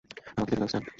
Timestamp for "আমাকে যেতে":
0.37-0.59